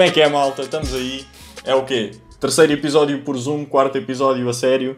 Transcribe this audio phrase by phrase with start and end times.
[0.00, 0.62] Como é que é, malta?
[0.62, 1.26] Estamos aí.
[1.62, 2.12] É o quê?
[2.40, 4.96] Terceiro episódio por Zoom, quarto episódio a sério.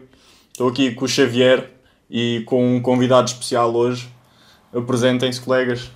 [0.49, 1.71] Estou aqui com o Xavier
[2.09, 4.09] e com um convidado especial hoje.
[4.73, 5.91] Apresentem-se, colegas.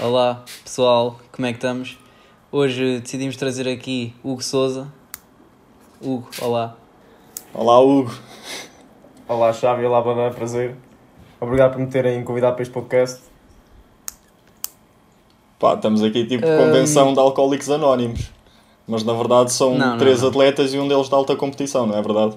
[0.00, 1.96] Olá pessoal, como é que estamos?
[2.50, 4.92] Hoje decidimos trazer aqui Hugo Souza.
[6.00, 6.76] Hugo, olá.
[7.54, 8.12] Olá, Hugo.
[9.28, 10.74] Olá, Xavi, olá, Badã, prazer.
[11.40, 13.31] Obrigado por me terem convidado para este podcast.
[15.62, 18.32] Pá, estamos aqui tipo convenção de alcoólicos anónimos.
[18.84, 20.28] Mas na verdade são Não, não, três não.
[20.28, 22.36] atletas e um deles de alta competição, não é verdade?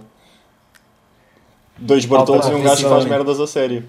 [1.75, 3.83] Dois Bartolos e um gajo que faz merdas a sério.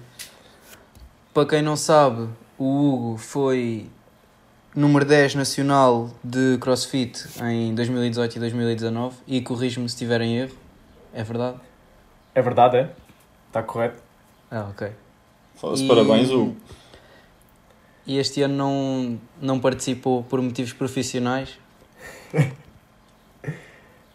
[1.35, 3.85] Para quem não sabe, o Hugo foi
[4.75, 10.55] número 10 nacional de CrossFit em 2018 e 2019 e corrijo-me se estiver em erro.
[11.13, 11.57] É verdade?
[12.33, 12.89] É verdade, é?
[13.49, 14.01] Está correto?
[14.49, 14.87] Ah, ok.
[15.55, 16.55] Foda-se, E- parabéns, Hugo.
[18.07, 21.59] E este ano não, não participou por motivos profissionais.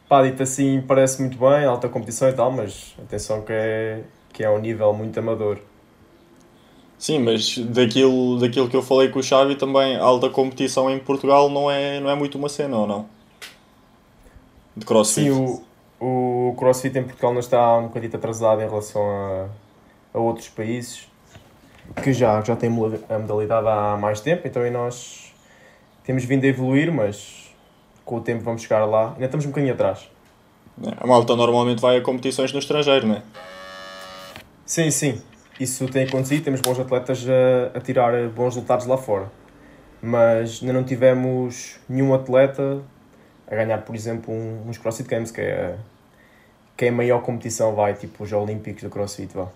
[0.09, 4.43] Pá, dito assim, parece muito bem, alta competição e tal, mas atenção que é, que
[4.43, 5.59] é um nível muito amador.
[6.99, 10.99] Sim, mas daquilo, daquilo que eu falei com o Xavi também, a alta competição em
[10.99, 13.07] Portugal não é, não é muito uma cena, ou não?
[14.77, 15.31] De crossfit.
[15.31, 15.63] Sim,
[16.01, 19.49] o, o CrossFit em Portugal não está um bocadinho atrasado em relação a,
[20.15, 21.12] a outros países
[22.03, 25.33] que já, já moda- a modalidade há mais tempo, então e nós
[26.05, 27.53] temos vindo a evoluir, mas
[28.05, 29.13] com o tempo vamos chegar lá.
[29.13, 30.09] Ainda estamos um bocadinho atrás.
[30.97, 33.23] A malta normalmente vai a competições no estrangeiro, não é?
[34.65, 35.21] Sim, sim.
[35.61, 39.31] Isso tem acontecido, temos bons atletas a, a tirar bons resultados lá fora.
[40.01, 42.81] Mas ainda não tivemos nenhum atleta
[43.47, 45.79] a ganhar, por exemplo, um, uns CrossFit Games, que é, a-
[46.77, 49.49] que é a maior competição, vai, tipo os Olímpicos do CrossFit, vá.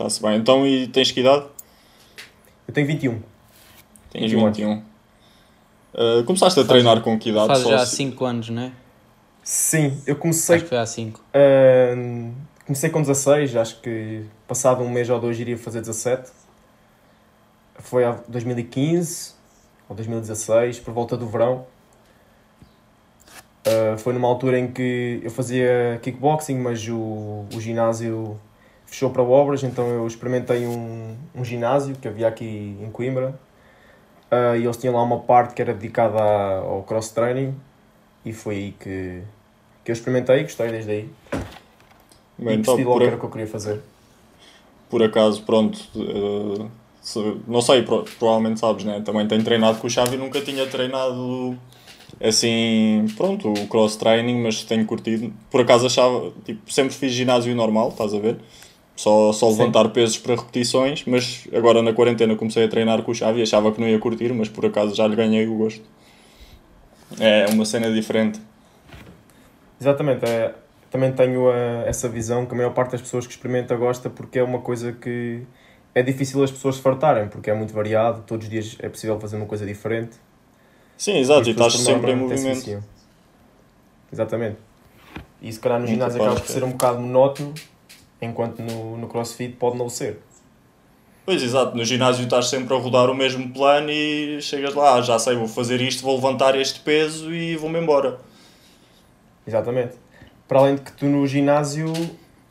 [0.00, 0.38] Está-se bem.
[0.38, 1.44] Então, e tens que idade?
[2.66, 3.20] Eu tenho 21.
[4.10, 4.56] Tens 21 anos.
[4.56, 4.82] 21.
[5.92, 7.48] Uh, começaste a treinar com que idade?
[7.48, 8.72] Faz Só já se- 5 anos, não é?
[9.42, 11.20] Sim, eu comecei, Acho que foi há 5.
[11.34, 12.30] ah,
[12.66, 16.30] comecei com 16, acho que passado um mês ou dois iria fazer 17.
[17.80, 19.34] Foi a 2015
[19.86, 21.66] ou 2016, por volta do verão.
[23.66, 28.38] Uh, foi numa altura em que eu fazia kickboxing, mas o, o ginásio
[28.90, 33.38] fechou para obras, então eu experimentei um, um ginásio que havia aqui em Coimbra.
[34.32, 37.54] Uh, e eles tinham lá uma parte que era dedicada ao cross-training
[38.24, 39.22] e foi aí que,
[39.84, 41.10] que eu experimentei e gostei desde aí.
[42.38, 43.82] Bem, e então, percebi logo que era o que eu queria fazer.
[44.88, 45.78] por acaso, pronto.
[45.96, 46.70] uh,
[47.00, 49.00] se- não sei, pro- provavelmente sabes, né?
[49.04, 51.56] Também tenho treinado com o Xavi nunca tinha treinado
[52.20, 55.32] assim, pronto, o cross training, mas tenho curtido.
[55.50, 58.38] Por acaso achava, tipo, sempre fiz ginásio normal, estás a ver?
[59.00, 59.60] Só, só Sim.
[59.60, 63.72] levantar pesos para repetições, mas agora na quarentena comecei a treinar com o Xavi, achava
[63.72, 65.82] que não ia curtir, mas por acaso já lhe ganhei o gosto.
[67.18, 68.38] É uma cena diferente.
[69.80, 70.54] Exatamente, é,
[70.90, 74.38] também tenho uh, essa visão que a maior parte das pessoas que experimenta gosta porque
[74.38, 75.44] é uma coisa que
[75.94, 79.18] é difícil as pessoas se fartarem, porque é muito variado, todos os dias é possível
[79.18, 80.18] fazer uma coisa diferente.
[80.98, 82.84] Sim, exato, e estás sempre em movimento.
[84.12, 84.58] Exatamente.
[85.40, 87.54] E se calhar no ginásio acaba por ser um bocado monótono,
[88.20, 90.20] enquanto no, no crossfit pode não ser.
[91.24, 95.02] Pois, exato, no ginásio estás sempre a rodar o mesmo plano e chegas lá, "Ah,
[95.02, 98.18] já sei, vou fazer isto, vou levantar este peso e vou-me embora.
[99.46, 99.94] Exatamente.
[100.48, 101.92] Para além de que tu no ginásio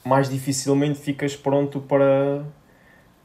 [0.05, 2.43] mais dificilmente ficas pronto para,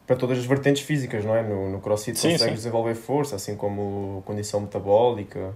[0.06, 1.42] para todas as vertentes físicas, não é?
[1.42, 2.54] No, no crossfit Sim, consegues sim.
[2.54, 5.54] desenvolver força, assim como condição metabólica,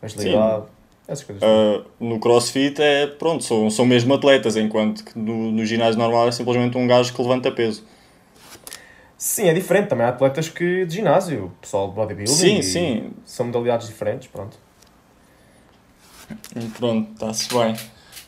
[0.00, 0.64] agilidade,
[1.08, 1.42] essas coisas.
[1.42, 6.28] Ah, no crossfit é, pronto, são, são mesmo atletas, enquanto que no, no ginásio normal
[6.28, 7.82] é simplesmente um gajo que levanta peso.
[9.16, 10.06] Sim, é diferente também.
[10.06, 12.32] Há atletas que de ginásio, pessoal de bodybuilding.
[12.32, 13.10] Sim, sim.
[13.24, 14.56] São modalidades diferentes, pronto.
[16.54, 17.74] E pronto, está-se bem.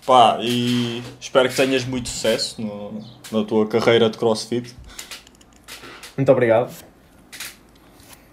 [0.07, 4.75] Pá, e espero que tenhas muito sucesso no- na tua carreira de crossfit.
[6.17, 6.73] Muito obrigado.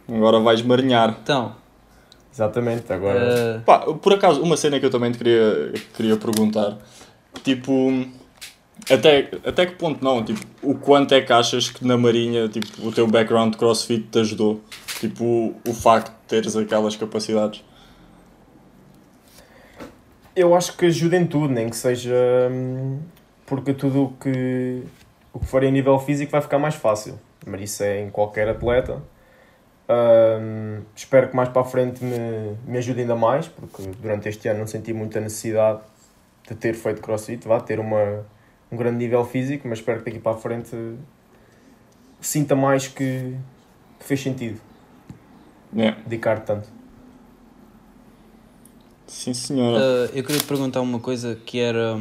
[0.07, 1.17] Agora vais marinhar.
[1.21, 1.55] Então,
[2.37, 3.57] Exatamente, agora.
[3.57, 6.77] uh, Pá, por acaso, uma cena que eu também te queria, queria perguntar,
[7.43, 8.05] tipo,
[8.91, 12.87] até, até que ponto não, tipo, o quanto é que achas que na Marinha, tipo,
[12.87, 14.61] o teu background de crossfit te ajudou?
[14.99, 17.63] Tipo, o, o facto de teres aquelas capacidades.
[20.35, 22.13] Eu acho que ajuda em tudo, nem que seja
[22.51, 22.99] hum,
[23.47, 24.83] porque tudo o que,
[25.33, 27.19] o que for em nível físico vai ficar mais fácil.
[27.43, 29.01] Mas isso é em qualquer atleta.
[29.89, 34.47] Hum, espero que mais para a frente me, me ajude ainda mais, porque durante este
[34.49, 35.79] ano não senti muita necessidade
[36.47, 38.25] de ter feito crossfit, vá ter uma,
[38.71, 40.75] um grande nível físico, mas espero que daqui para a frente
[42.19, 43.35] sinta mais que,
[43.99, 44.59] que fez sentido
[45.73, 46.01] Yeah.
[46.05, 46.67] dedicar tanto.
[49.05, 49.77] Sim, senhora.
[49.79, 51.99] Uh, eu queria te perguntar uma coisa que era.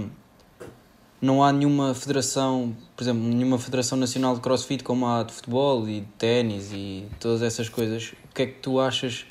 [1.20, 5.88] Não há nenhuma federação, por exemplo, nenhuma federação nacional de crossfit como há de futebol
[5.88, 8.14] e de ténis e todas essas coisas.
[8.30, 9.26] O que é que tu achas?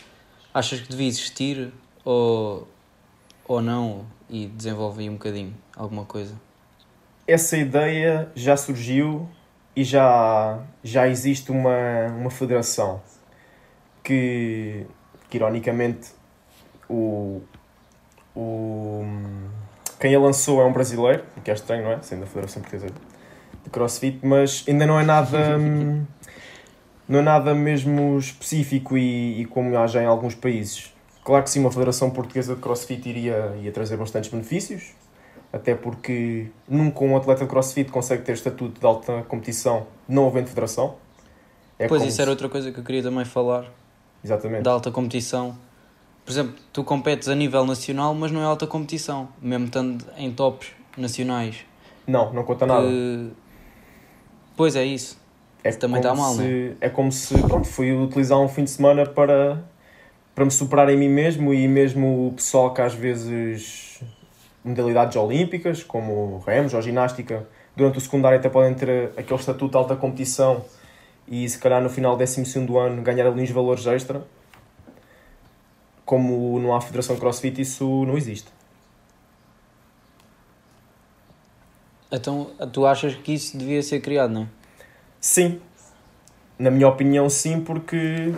[0.54, 1.72] Achas que devia existir
[2.04, 2.68] ou,
[3.48, 4.06] ou não?
[4.28, 6.34] E desenvolve aí um bocadinho alguma coisa.
[7.28, 9.30] Essa ideia já surgiu
[9.76, 13.02] e já, já existe uma, uma federação
[14.04, 14.86] que,
[15.30, 16.12] que ironicamente
[16.88, 17.42] o,
[18.36, 19.04] o,
[20.00, 22.02] quem a lançou é um brasileiro, o que é estranho, não é?
[22.02, 22.94] Sendo a Federação Portuguesa
[23.64, 25.58] de CrossFit, mas ainda não é nada
[27.08, 30.94] não é nada mesmo específico e, e como há já em alguns países.
[31.24, 34.94] Claro que sim, uma Federação Portuguesa de CrossFit iria, iria trazer bastantes benefícios,
[35.52, 40.48] até porque nunca um atleta de crossfit consegue ter estatuto de alta competição não havendo
[40.48, 40.96] federação.
[41.80, 42.22] É pois, isso se...
[42.22, 43.66] era outra coisa que eu queria também falar.
[44.24, 44.64] Exatamente.
[44.64, 45.58] Da alta competição.
[46.26, 50.32] Por exemplo, tu competes a nível nacional, mas não é alta competição, mesmo estando em
[50.32, 51.58] tops nacionais.
[52.08, 52.88] Não, não conta nada.
[54.58, 55.24] Pois é isso.
[55.64, 56.88] É também está mal, se, é?
[56.88, 59.64] É como se pronto, fui utilizar um fim de semana para,
[60.34, 64.00] para me superar em mim mesmo e mesmo o pessoal que às vezes
[64.64, 69.78] modalidades olímpicas, como remos ou ginástica, durante o secundário até podem ter aquele estatuto de
[69.78, 70.64] alta competição
[71.28, 74.24] e se calhar no final do 12 ano ganhar ali uns valores extra.
[76.06, 78.50] Como não há Federação CrossFit, isso não existe.
[82.12, 84.48] Então, tu achas que isso devia ser criado, não é?
[85.20, 85.60] Sim.
[86.58, 88.34] Na minha opinião, sim, porque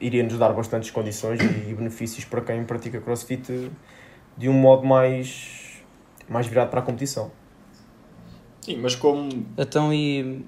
[0.00, 3.70] iria nos dar bastantes condições e benefícios para quem pratica CrossFit
[4.36, 5.82] de um modo mais,
[6.28, 7.30] mais virado para a competição.
[8.60, 9.46] Sim, mas como.
[9.58, 10.44] Então e.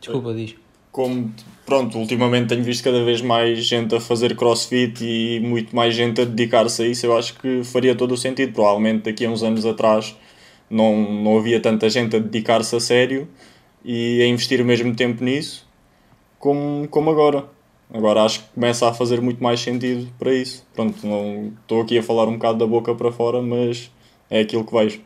[0.00, 0.56] Desculpa, diz.
[0.92, 1.32] Como,
[1.64, 6.20] pronto, ultimamente tenho visto cada vez mais gente a fazer crossfit e muito mais gente
[6.20, 8.52] a dedicar-se a isso, eu acho que faria todo o sentido.
[8.52, 10.16] Provavelmente daqui a uns anos atrás
[10.68, 13.28] não, não havia tanta gente a dedicar-se a sério
[13.84, 15.70] e a investir o mesmo tempo nisso
[16.40, 17.44] como, como agora.
[17.92, 20.66] Agora acho que começa a fazer muito mais sentido para isso.
[20.74, 23.92] Pronto, não estou aqui a falar um bocado da boca para fora, mas
[24.28, 25.00] é aquilo que vejo.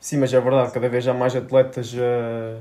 [0.00, 2.58] Sim, mas é verdade, cada vez há mais atletas a,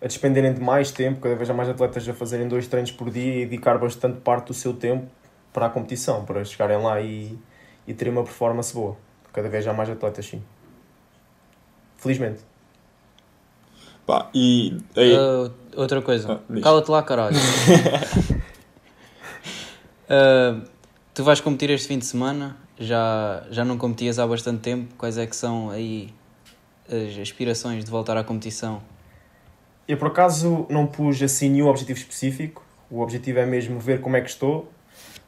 [0.00, 3.10] a despenderem de mais tempo, cada vez há mais atletas a fazerem dois treinos por
[3.10, 5.06] dia e dedicar bastante parte do seu tempo
[5.52, 7.36] para a competição, para chegarem lá e,
[7.86, 8.96] e terem uma performance boa.
[9.32, 10.42] Cada vez há mais atletas, sim.
[11.96, 12.40] Felizmente.
[14.06, 14.78] Pá, e.
[14.96, 15.14] Aí...
[15.14, 16.40] Uh, outra coisa.
[16.48, 17.36] Ah, Cala-te lá, caralho.
[20.08, 20.62] uh,
[21.12, 22.56] tu vais competir este fim de semana.
[22.78, 24.94] Já, já não competias há bastante tempo.
[24.96, 26.14] Quais é que são aí
[26.88, 28.80] as aspirações de voltar à competição?
[29.88, 32.62] Eu por acaso não pus assim nenhum objetivo específico.
[32.90, 34.68] O objetivo é mesmo ver como é que estou.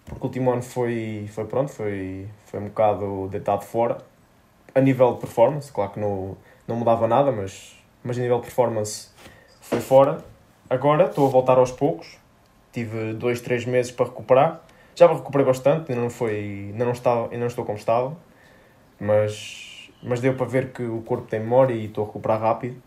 [0.04, 3.98] Porque o último ano foi, foi pronto, foi, foi um bocado deitado fora.
[4.74, 6.36] A nível de performance, claro que não,
[6.68, 9.10] não mudava nada, mas mas a nível de performance
[9.60, 10.24] foi fora.
[10.68, 12.18] Agora estou a voltar aos poucos.
[12.72, 14.62] Tive dois, três meses para recuperar.
[14.94, 18.16] Já me recuperei bastante, ainda não, foi, ainda não, estava, ainda não estou como estava,
[18.98, 22.82] mas, mas deu para ver que o corpo tem memória e estou a recuperar rápido.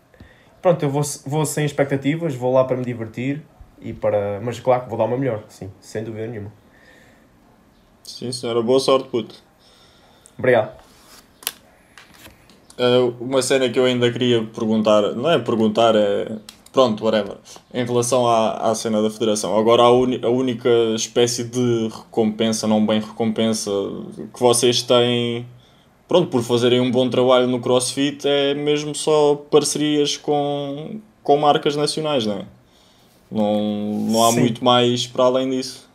[0.64, 3.42] Pronto, eu vou, vou sem expectativas, vou lá para me divertir,
[3.82, 6.50] e para, mas claro que vou dar uma melhor, sim, sem dúvida nenhuma.
[8.02, 9.34] Sim, senhora, boa sorte, puto.
[10.38, 10.74] Obrigado.
[12.78, 16.34] Uh, uma cena que eu ainda queria perguntar, não é perguntar, é.
[16.72, 17.36] Pronto, whatever.
[17.74, 19.58] Em relação à, à cena da federação.
[19.58, 23.70] Agora, a, a única espécie de recompensa, não bem recompensa,
[24.32, 25.44] que vocês têm,
[26.08, 31.76] pronto, por fazerem um bom trabalho no CrossFit é mesmo só parcerias com, com marcas
[31.76, 32.44] nacionais, não é?
[33.30, 33.62] Não,
[34.10, 34.40] não há Sim.
[34.40, 35.88] muito mais para além disso.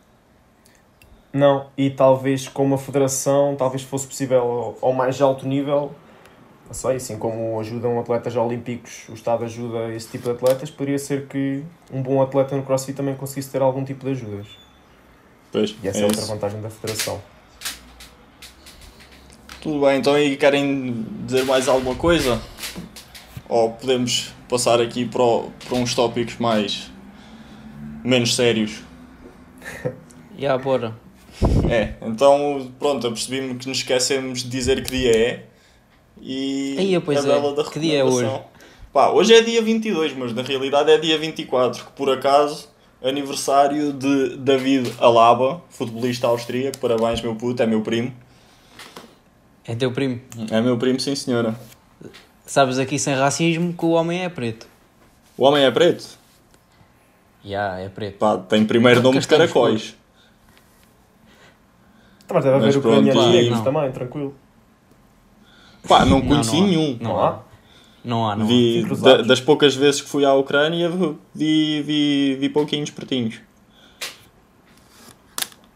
[1.32, 5.92] Não, e talvez com uma federação, talvez fosse possível ao, mais alto nível
[6.70, 11.00] não sei, assim como ajudam atletas olímpicos, o Estado ajuda esse tipo de atletas, poderia
[11.00, 14.46] ser que um bom atleta no CrossFit também conseguisse ter algum tipo de ajudas.
[15.50, 17.20] Pois, e essa é, é outra vantagem da federação.
[19.60, 22.40] Tudo bem, então aí querem dizer mais alguma coisa?
[23.46, 25.22] Ou podemos passar aqui para,
[25.68, 26.90] para uns tópicos mais
[28.04, 28.80] menos sérios?
[30.36, 30.94] E yeah, bora.
[31.68, 35.46] É, então pronto, apercebi-me que nos esquecemos de dizer que dia é.
[36.18, 37.54] E Aí, pois a bela é.
[37.56, 38.40] da Que dia é hoje?
[38.90, 42.70] Pá, hoje é dia 22, mas na realidade é dia 24, que por acaso
[43.02, 46.78] aniversário de David Alaba, futebolista austríaco.
[46.78, 48.14] Parabéns, meu puto, é meu primo.
[49.70, 50.20] É teu primo?
[50.50, 51.54] É meu primo, sim senhora.
[52.44, 54.66] Sabes aqui sem racismo que o homem é preto.
[55.38, 56.18] O homem é preto?
[57.44, 58.18] Já, yeah, é preto.
[58.18, 59.94] Pá, tem primeiro nome de caracóis.
[62.32, 63.64] Mas deve haver ucranianos pronto, negros não.
[63.64, 64.34] também, tranquilo.
[65.88, 66.66] Pá, não Não, conheci não há.
[66.66, 66.98] nenhum.
[67.00, 67.38] Não há?
[68.04, 68.48] Não há, não há.
[68.48, 69.18] Vi, Fui cruzados.
[69.22, 70.90] da- das poucas vezes que fui à Ucrânia,
[71.32, 73.36] vi, vi, vi pouquinhos pertinhos.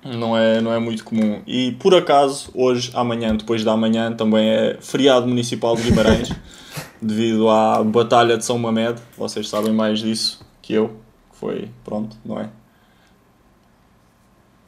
[0.05, 1.43] Não é, não é muito comum.
[1.47, 6.31] E por acaso, hoje, amanhã, depois da amanhã, também é feriado municipal de Guimarães,
[7.01, 9.01] devido à Batalha de São Mamed.
[9.17, 10.89] Vocês sabem mais disso que eu.
[11.31, 12.51] Que foi, pronto, não é?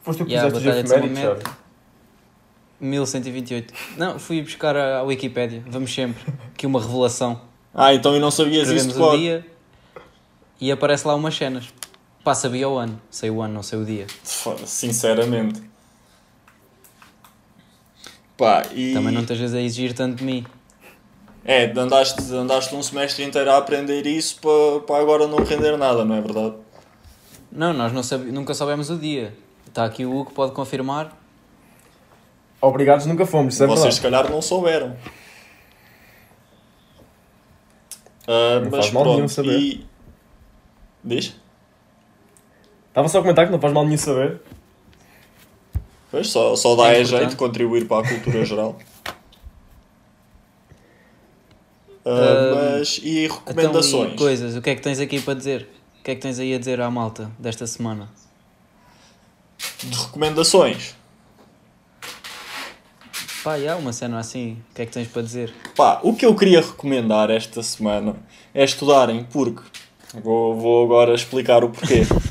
[0.01, 1.43] Foste tu que a fizeste os Batalha de São efemérides, Mamed.
[1.43, 1.57] Xavi?
[2.79, 3.73] 1128.
[3.97, 5.63] Não, fui buscar a, a Wikipédia.
[5.67, 6.23] Vamos sempre.
[6.53, 7.41] Aqui uma revelação.
[7.73, 9.17] Ah, então e não sabias isso Escrevemos de o cor?
[9.17, 9.45] dia
[10.59, 11.69] e aparece lá umas cenas.
[12.23, 13.01] Pá, sabia o ano.
[13.09, 14.05] Sei o ano, não sei o dia.
[14.65, 15.61] Sinceramente.
[18.37, 18.93] Pá, e...
[18.93, 20.45] Também não estejas a exigir tanto de mim.
[21.45, 26.03] É, andaste, andaste um semestre inteiro a aprender isso para, para agora não render nada,
[26.03, 26.55] não é verdade?
[27.49, 29.33] Não, nós não sabe, nunca soubemos o dia.
[29.65, 31.17] Está aqui o Hugo, pode confirmar.
[32.59, 34.23] Obrigados nunca fomos, isso é Vocês se verdade.
[34.23, 34.97] calhar não souberam.
[38.27, 39.57] Ah, Não mas faz mal nenhum pronto, saber.
[39.59, 39.87] e...
[41.03, 41.35] Diz?
[42.97, 44.41] Estava só a comentar que não faz mal nenhum saber.
[46.09, 47.09] Pois, só, só dá É é importante.
[47.19, 48.75] jeito de contribuir para a cultura geral.
[52.03, 54.13] Ah, mas, e Então, recomendações?
[54.13, 55.69] e coisas, o que é que tens aqui para dizer?
[55.99, 58.09] O que é que tens aí a dizer à malta desta semana?
[59.83, 60.95] De recomendações?
[63.43, 65.53] Pá, e há uma cena assim, o que é que tens para dizer?
[65.75, 68.15] Pá, o que eu queria recomendar esta semana
[68.55, 69.61] é estudarem, porque
[70.23, 72.01] vou, vou agora explicar o porquê.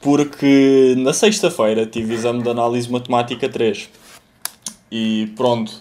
[0.00, 3.88] Porque na sexta-feira tive exame de análise matemática 3
[4.90, 5.72] e pronto,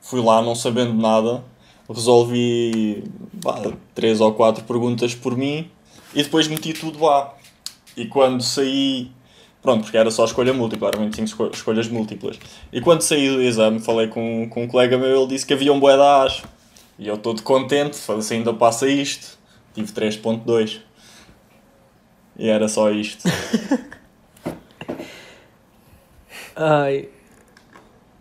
[0.00, 1.42] fui lá não sabendo nada,
[1.88, 3.04] resolvi
[3.42, 3.60] pá,
[3.94, 5.68] três ou quatro perguntas por mim
[6.14, 7.34] e depois meti tudo lá.
[7.96, 9.10] E quando saí,
[9.60, 12.38] pronto, porque era só escolha múltipla, eram 25 esco- escolhas múltiplas.
[12.72, 15.72] E quando saí do exame, falei com, com um colega meu, ele disse que havia
[15.72, 16.26] um bué da.
[16.98, 19.36] E eu todo contente, falei assim, ainda passa isto.
[19.74, 20.78] Tive 3.2.
[22.36, 23.24] E era só isto.
[26.56, 27.08] Ai.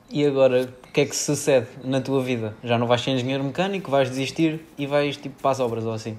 [0.10, 2.56] E agora, o que é que sucede na tua vida?
[2.64, 5.94] Já não vais ser engenheiro mecânico, vais desistir e vais tipo para as obras ou
[5.94, 6.18] assim?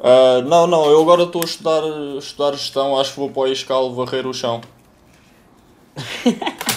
[0.00, 1.82] Ah, não, não, eu agora estou a estudar,
[2.18, 4.60] estudar gestão, acho que vou para o escalo varrer o chão.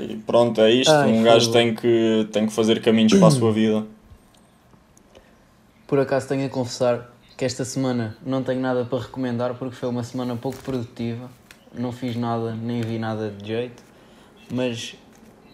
[0.00, 0.90] E pronto, é isto.
[0.90, 3.86] Ai, um gajo tem que, tem que fazer caminhos para a sua vida.
[5.86, 9.88] Por acaso tenho a confessar que esta semana não tenho nada para recomendar porque foi
[9.88, 11.30] uma semana pouco produtiva.
[11.72, 13.80] Não fiz nada, nem vi nada de jeito.
[14.52, 14.96] Mas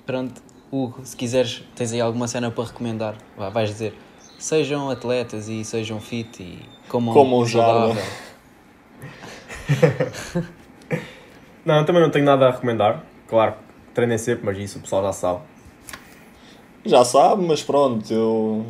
[0.06, 0.40] pronto,
[0.72, 3.16] Hugo, se quiseres, tens aí alguma cena para recomendar.
[3.36, 3.92] Vá, vais dizer.
[4.38, 8.02] Sejam atletas e sejam fit e comam, Comam um saudável.
[11.66, 13.02] Não, eu também não tenho nada a recomendar.
[13.26, 13.54] Claro,
[13.86, 15.40] que treinem sempre, mas isso o pessoal já sabe.
[16.84, 18.66] Já sabe, mas pronto, eu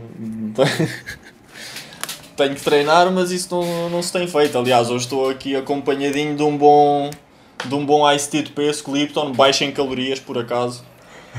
[2.36, 4.56] tenho que treinar, mas isso não, não se tem feito.
[4.58, 7.10] Aliás, hoje estou aqui acompanhadinho de um bom
[7.64, 10.84] de um bom Ice Tea de peso Lipton, baixo em calorias por acaso.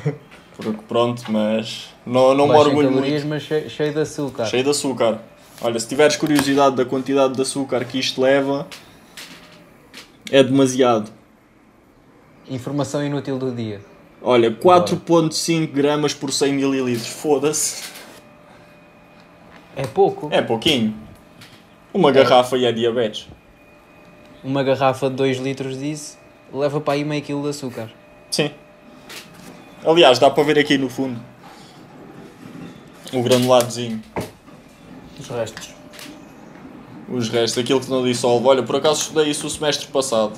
[0.58, 3.28] Porque pronto, mas não, não me Baixo em orgulho calorias, muito.
[3.28, 4.46] mas cheio, cheio de açúcar.
[4.46, 5.22] Cheio de açúcar.
[5.62, 8.68] Olha, se tiveres curiosidade da quantidade de açúcar que isto leva,
[10.32, 11.12] é demasiado.
[12.50, 13.82] Informação inútil do dia.
[14.22, 17.08] Olha, 4.5 gramas por 100 mililitros.
[17.08, 17.95] Foda-se.
[19.76, 20.30] É pouco.
[20.32, 20.94] É pouquinho.
[21.94, 23.28] Uma garrafa e é diabetes.
[24.44, 26.18] Uma garrafa de 2 litros disso
[26.54, 27.90] leva para aí meio quilo de açúcar.
[28.30, 28.52] Sim.
[29.86, 31.20] Aliás, dá para ver aqui no fundo.
[33.14, 34.02] O granuladozinho.
[35.20, 35.70] Os restos.
[37.08, 38.46] Os restos, aquilo que não dissolve.
[38.48, 40.34] Olha, por acaso estudei isso o semestre passado.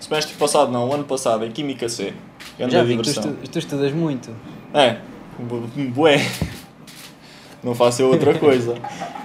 [0.00, 2.12] Semestre passado não, o ano passado, em Química C.
[2.58, 4.30] Grande Já vi tu, tu estudas muito.
[4.72, 4.98] É,
[5.38, 6.18] bu- bué.
[7.64, 8.74] Não faço outra coisa.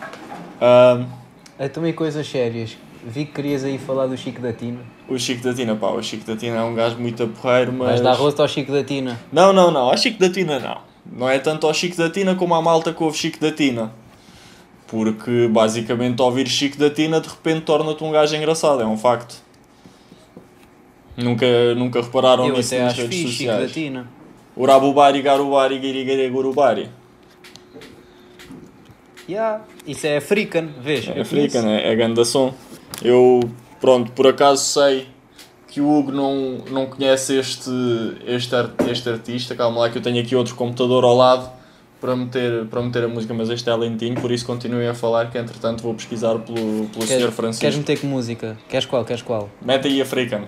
[0.62, 1.06] Ahm,
[1.60, 2.78] Eu também coisas sérias.
[3.06, 4.80] Vi que querias aí falar do Chico da Tina.
[5.08, 7.88] o Chico da Tina, pá, o Chico da Tina é um gajo muito aporreiro, mas...
[7.90, 9.20] Vais dar rosto ao Chico da Tina.
[9.32, 10.78] Não, não, não, ao Chico da Tina não.
[11.12, 13.92] Não é tanto ao Chico da Tina como à malta que ouve Chico da Tina.
[14.88, 19.36] Porque basicamente ouvir Chico da Tina de repente torna-te um gajo engraçado, é um facto.
[21.16, 23.72] Nunca, nunca repararam Eu nisso nas redes fixe Chico da sociais.
[23.72, 24.08] Tina.
[24.58, 26.90] Urabubari, Garubari, Girigere, Gurubari.
[29.30, 29.64] Yeah.
[29.86, 31.08] Isso é africano, vês?
[31.08, 31.62] É conheço.
[31.62, 31.88] né?
[31.88, 32.52] É ganda som.
[33.04, 33.40] Eu,
[33.80, 35.08] pronto, por acaso sei
[35.68, 37.70] que o Hugo não, não conhece este,
[38.26, 38.56] este,
[38.90, 39.56] este artista.
[39.56, 41.50] Calma lá que eu tenho aqui outro computador ao lado
[42.02, 45.30] para meter, para meter a música, mas este é lentinho, por isso continuem a falar
[45.30, 47.32] que entretanto vou pesquisar pelo, pelo Queres, Sr.
[47.32, 47.62] Francisco.
[47.62, 48.58] queres meter que música?
[48.70, 49.04] Queres qual?
[49.06, 49.50] Queres qual?
[49.62, 50.48] Mete aí Africano.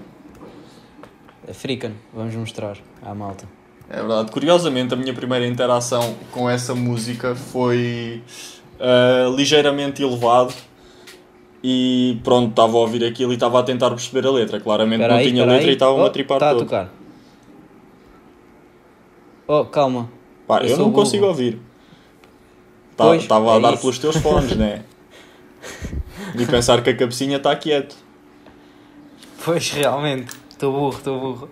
[1.49, 3.45] African, vamos mostrar à malta.
[3.89, 4.31] É verdade.
[4.31, 8.23] Curiosamente, a minha primeira interação com essa música foi
[8.81, 10.53] ah, ligeiramente elevado.
[11.63, 14.59] E pronto, estava a ouvir aquilo e estava a tentar perceber a letra.
[14.59, 15.69] Claramente não aí, tinha letra aí.
[15.69, 16.59] e estava-me Oh, a tripar a todo.
[16.65, 16.89] tocar.
[19.47, 20.09] Oh, calma.
[20.47, 20.95] Pá, Eu eu, não burro.
[20.95, 21.59] consigo ouvir.
[22.91, 23.81] Estava a é dar isso.
[23.81, 24.83] pelos teus fones, né?
[26.37, 27.95] E pensar que a cabecinha está quieto.
[29.43, 30.31] Pois, realmente.
[30.49, 31.49] Estou burro, estou burro.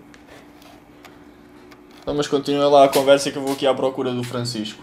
[2.01, 4.81] Então, mas continua lá a conversa que eu vou aqui à procura do Francisco.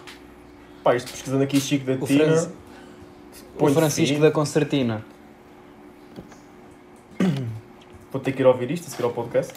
[0.86, 2.24] Pá, isto pesquisando aqui Chico da O, Tina.
[2.26, 2.48] Franz-
[3.58, 4.20] o Francisco fim.
[4.20, 5.04] da Concertina.
[8.12, 9.52] Vou ter que ir ouvir isto, a seguir ao podcast.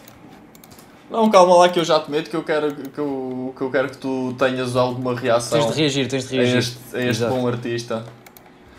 [1.08, 3.70] Não, calma lá que eu já te meto que eu quero que, eu, que, eu
[3.70, 6.58] quero que tu tenhas alguma reação Tens de reagir, tens de a reagir.
[6.58, 8.06] este, a este bom artista.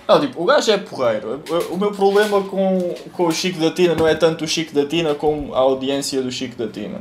[0.09, 1.41] Não, tipo, o gajo é porreiro.
[1.71, 4.85] O- meu problema com, com o Chico da Tina não é tanto o Chico da
[4.85, 7.01] Tina como a audiência do Chico da Tina.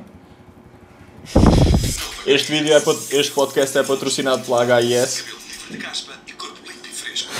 [2.27, 2.77] Este vídeo é
[3.17, 5.38] este podcast é patrocinado pela HIS.
[5.69, 7.31] De caspa e corpo limpo e fresco.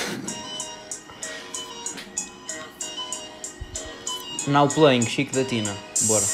[4.48, 5.76] Now playing, Chico da Tina.
[6.04, 6.26] Bora.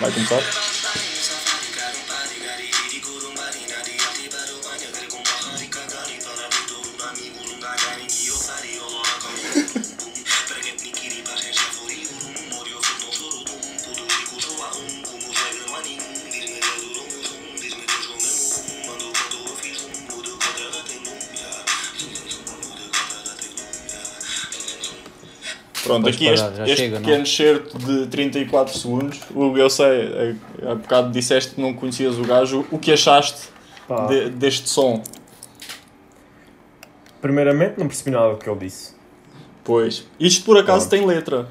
[0.00, 0.73] Vai começar?
[26.02, 27.04] Pronto, aqui parar, este, este chega, não?
[27.06, 29.20] pequeno certo de 34 segundos.
[29.34, 30.34] Hugo, eu sei, eh,
[30.66, 32.64] há bocado disseste que não conhecias o gajo.
[32.70, 33.48] O que achaste
[34.08, 35.02] de- deste som?
[37.20, 38.94] Primeiramente, não percebi nada do que ele disse.
[39.62, 40.06] Pois.
[40.20, 41.48] Isto por acaso tem letra.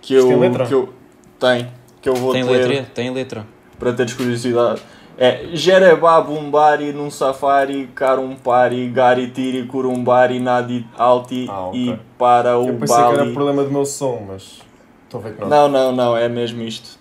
[0.00, 0.66] Que eu, tem letra?
[0.66, 0.92] Que eu,
[1.38, 1.68] tem.
[2.00, 2.90] Que eu vou Tem ler letra?
[2.94, 3.46] Tem letra.
[3.78, 4.80] para teres curiosidade.
[5.18, 11.78] É Jerebá Bumbari num safari, Carumpari, Garitiri, Curumbari, Nadi Alti Ah, ok.
[11.78, 13.32] e para o Eu pensei que era Bali.
[13.32, 14.58] problema do meu som, mas
[15.04, 15.48] estou a ver que não.
[15.48, 16.98] Não, não, não, é mesmo isto.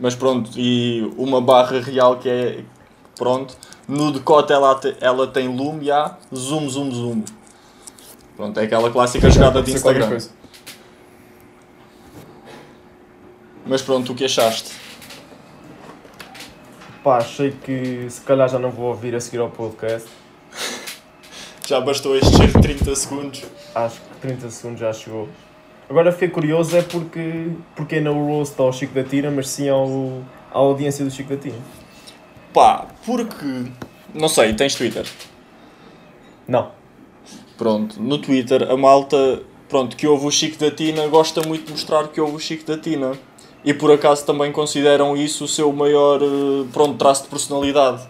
[0.00, 2.60] Mas pronto, e uma barra real que é.
[3.16, 3.54] Pronto,
[3.86, 7.22] no decote ela, te- ela tem lume, há zoom, zoom, zoom.
[8.34, 10.18] Pronto, é aquela clássica jogada de Instagram.
[13.66, 14.72] Mas pronto, o que achaste?
[17.02, 20.08] Pá, achei que se calhar já não vou ouvir a seguir ao podcast.
[21.66, 23.44] Já bastou estes 30 segundos.
[23.74, 25.28] Acho que 30 segundos já chegou.
[25.88, 29.68] Agora fiquei curioso é porque, porque não o roast ao Chico da Tina, mas sim
[29.68, 31.58] ao, à audiência do Chico da Tina.
[32.52, 33.70] Pá, porque.
[34.12, 35.06] Não sei, tens Twitter?
[36.48, 36.72] Não.
[37.56, 41.72] Pronto, no Twitter a malta pronto, que ouve o Chico da Tina gosta muito de
[41.72, 43.12] mostrar que ouve o Chico da Tina.
[43.64, 48.02] E por acaso também consideram isso o seu maior eh, pronto, traço de personalidade.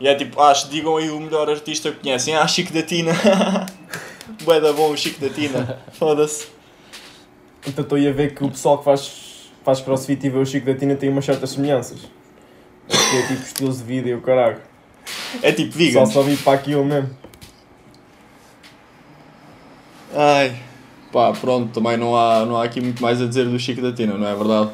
[0.00, 2.34] E é tipo, ah, digam aí o melhor artista que conhecem.
[2.36, 3.12] Ah, Chico da Tina.
[4.44, 5.78] Bué da bom o Chico da Tina.
[5.94, 6.48] Foda-se.
[7.66, 10.66] Então estou a ver que o pessoal que faz, faz crossfit e vê o Chico
[10.66, 12.00] da Tina tem umas certas semelhanças.
[12.88, 14.60] Que é tipo estilos de vida e o caralho.
[15.42, 16.06] É tipo Só vegan.
[16.06, 17.10] só vir para aquilo mesmo.
[20.14, 20.56] Ai.
[21.12, 23.92] Pá, pronto, também não há, não há aqui muito mais a dizer do Chico da
[23.92, 24.70] Tina, não é verdade?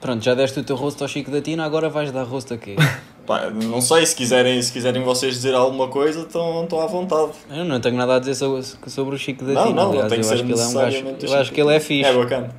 [0.00, 2.76] Pronto, já deste o teu rosto ao Chico da Tina, agora vais dar rosto aqui.
[3.26, 7.32] Pá, não sei, se quiserem, se quiserem vocês dizer alguma coisa, estão, à vontade.
[7.50, 9.74] Eu não tenho nada a dizer sobre, sobre o Chico da Não, Tina.
[9.74, 11.16] não, não aliás, tem que eu ser acho que ele é um gajo.
[11.26, 12.10] Eu acho que ele é da fixe.
[12.10, 12.54] É bacana.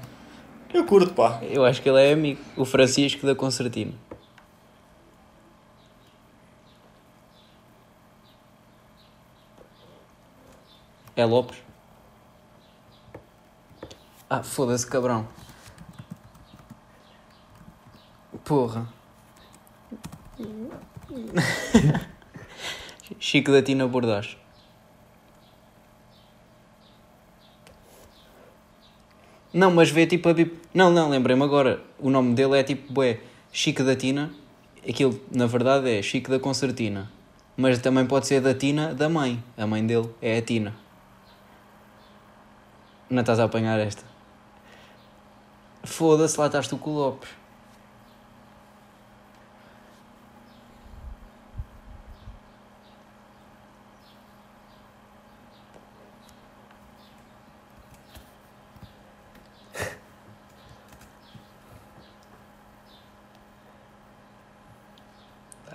[0.74, 1.40] Eu curto, pá.
[1.44, 2.40] Eu acho que ele é amigo.
[2.58, 3.92] O Francisco da Concertina.
[11.16, 11.58] É Lopes?
[14.36, 15.28] Ah, foda-se, cabrão.
[18.44, 18.88] Porra.
[23.20, 24.36] Chico da Tina Bordas.
[29.54, 30.60] Não, mas vê tipo a bip...
[30.74, 31.84] Não, não, lembrei-me agora.
[32.00, 33.20] O nome dele é tipo, bué,
[33.52, 34.34] Chico da Tina.
[34.90, 37.12] Aquilo, na verdade, é Chico da Concertina.
[37.56, 39.44] Mas também pode ser da Tina, da mãe.
[39.56, 40.76] A mãe dele é a Tina.
[43.12, 44.13] Não estás a apanhar esta?
[45.86, 47.30] Foda-se, lá estás tu com o Lopes.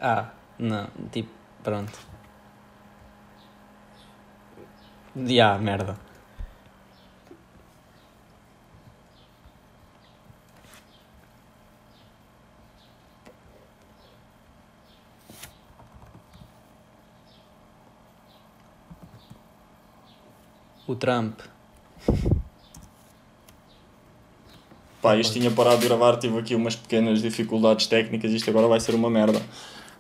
[0.01, 1.31] Ah, não, tipo,
[1.63, 1.99] pronto.
[5.15, 5.97] Ya, merda.
[20.89, 21.39] O Trump.
[25.03, 28.81] Pá, isto tinha parado de gravar, tive aqui umas pequenas dificuldades técnicas, isto agora vai
[28.81, 29.39] ser uma merda.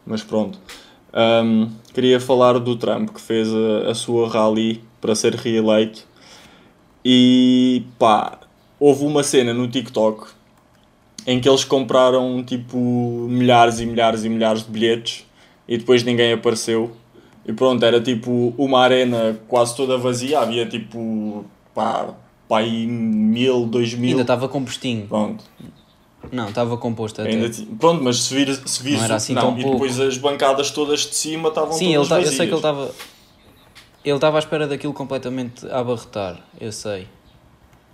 [0.07, 0.59] Mas pronto.
[1.13, 6.07] Ahm, queria falar do Trump, que fez a, a sua rally para ser reeleito.
[7.05, 8.39] E pá,
[8.81, 10.29] houve uma cena no TikTok
[11.27, 12.79] em que eles compraram tipo
[13.29, 15.27] milhares e milhares e milhares de bilhetes
[15.69, 16.97] e depois ninguém apareceu.
[17.49, 22.15] E pronto, era tipo uma arena quase toda vazia, havia tipo pá,
[22.47, 24.11] pá aí mil, dois mil.
[24.11, 25.07] Ainda estava com postinho.
[25.07, 25.43] Pronto,
[26.31, 27.31] Não, estava composto até.
[27.31, 29.79] ainda pronto, mas se vir, se vir Não era assim não, tão e pouco.
[29.79, 32.37] depois as bancadas todas de cima estavam Sim, ele todas tá, eu vazias.
[32.37, 32.91] sei que ele estava.
[34.05, 37.09] Ele estava à espera daquilo completamente a abarrotar, eu sei.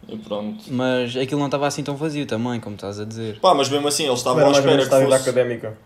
[0.09, 0.65] E pronto.
[0.69, 3.39] Mas aquilo não estava assim tão vazio também, como estás a dizer.
[3.41, 5.15] Pá, mas mesmo assim eles estavam Era à espera que fosse...
[5.15, 5.79] académica.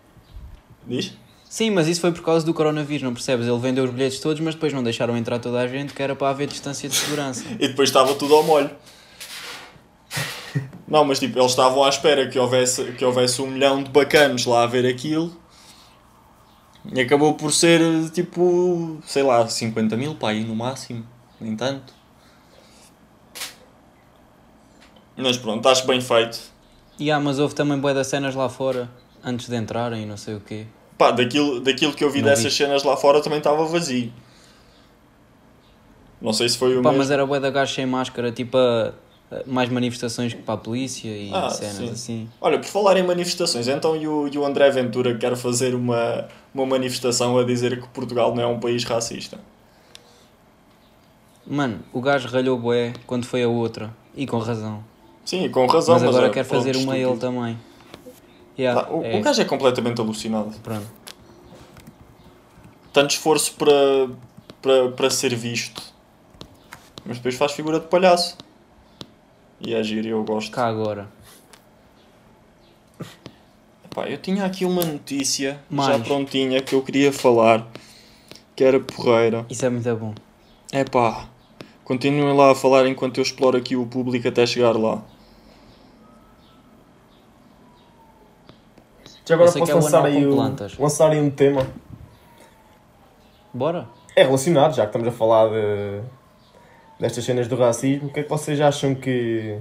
[0.87, 1.13] Diz?
[1.49, 3.47] Sim, mas isso foi por causa do coronavírus, não percebes?
[3.47, 6.15] Ele vendeu os bilhetes todos, mas depois não deixaram entrar toda a gente, que era
[6.15, 7.43] para haver distância de segurança.
[7.59, 8.69] E depois estava tudo ao molho.
[10.87, 14.45] Não, mas tipo, eles estavam à espera que houvesse, que houvesse um milhão de bacanos
[14.45, 15.35] lá a ver aquilo.
[16.93, 17.81] E acabou por ser
[18.11, 21.03] tipo, sei lá, 50 mil, pá, aí no máximo.
[21.41, 21.91] Nem tanto.
[25.17, 26.39] Mas pronto, acho bem feito.
[26.99, 28.87] E ah, mas houve também bué das cenas lá fora,
[29.23, 30.67] antes de entrarem e não sei o quê.
[30.99, 32.57] Pá, daquilo, daquilo que eu vi Não dessas vi.
[32.57, 34.11] cenas lá fora também estava vazio.
[36.21, 36.97] Não sei se foi o Pá, mesmo.
[36.97, 38.93] mas era bué da gajo sem máscara, tipo a,
[39.31, 41.89] a- mais manifestações que para a polícia e Ah, cenas sim.
[41.91, 42.29] assim.
[42.41, 46.27] Olha, por falar em manifestações, então e o, e o André Ventura quer fazer uma,
[46.53, 49.39] uma manifestação a dizer que Portugal não é um país racista.
[51.47, 54.83] Mano, o gajo ralhou bué quando foi a outra, e com razão.
[55.25, 57.11] Sim, com razão, Mas mas, agora é, quer pronto, fazer uma estúpido.
[57.11, 57.57] ele também.
[58.59, 60.51] Yeah, o, é, o gajo é completamente alucinado.
[60.61, 60.85] pronto.
[62.91, 64.09] Tanto esforço para,
[64.61, 65.81] para, para ser visto,
[67.05, 68.37] mas depois faz figura de palhaço.
[69.61, 70.51] E é giro, eu gosto.
[70.51, 71.07] Cá agora.
[73.91, 76.03] Pá, eu tinha aqui uma notícia já Mais.
[76.03, 77.65] prontinha que eu queria falar,
[78.55, 79.45] que era porreira.
[79.49, 80.13] Isso é muito bom.
[80.71, 81.29] É pá,
[81.85, 85.01] continuem lá a falar enquanto eu exploro aqui o público até chegar lá.
[89.29, 90.77] Já agora posso é o lançar aí, plantas.
[90.77, 91.65] lançar aí um tema.
[93.53, 93.87] Bora?
[94.15, 96.01] É relacionado, já que estamos a falar de,
[96.99, 98.09] destas cenas do racismo.
[98.09, 99.59] O que é que vocês acham que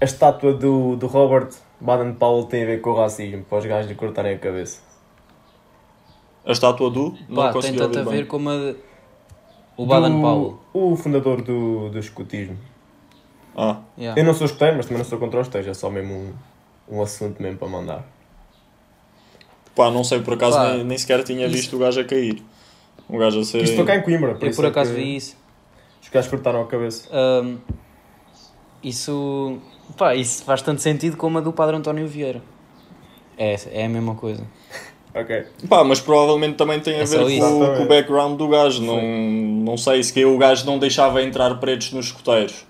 [0.00, 1.48] a estátua do, do Robert
[1.80, 3.44] Baden-Powell tem a ver com o racismo?
[3.44, 4.80] Para os gajos lhe cortarem a cabeça.
[6.44, 7.14] A estátua do.
[7.28, 8.26] Não Pá, tem tanto a ver bem.
[8.26, 8.56] com a.
[8.56, 8.76] de-
[9.76, 10.58] O Baden-Powell.
[10.72, 12.56] O fundador do, do escotismo.
[13.56, 14.20] Ah, Yeah.
[14.20, 15.68] Eu não sou escoteiro, mas também não sou contra os esteiros.
[15.70, 18.04] É só mesmo um, um assunto mesmo para mandar.
[19.78, 22.04] Pá, não sei, por acaso Pá, nem, nem sequer tinha isso- visto o gajo a
[22.04, 22.42] cair.
[23.08, 23.62] O gajo a ser.
[23.62, 24.34] Isto foi cá em Coimbra.
[24.34, 25.36] Por Eu por é acaso que vi isso.
[26.02, 27.08] Os gajos cortaram a cabeça.
[27.12, 27.56] Ahm,
[28.82, 29.58] isso.
[29.96, 32.42] Pá, isso faz tanto sentido como a do Padre António Vieira.
[33.38, 34.42] É, é a mesma coisa.
[35.14, 35.44] Ok.
[35.68, 38.82] Pá, mas provavelmente também tem a É ver com, com o background do gajo.
[38.82, 42.66] Não, não sei se que o gajo não deixava entrar pretos nos escoteiros.